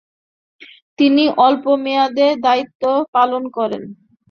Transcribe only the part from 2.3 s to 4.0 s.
দায়িত্ব পালন করেন।